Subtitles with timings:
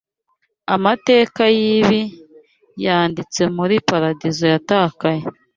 [0.75, 2.01] Amateka yibi
[2.85, 5.23] yanditse muri Paradizo Yatakaye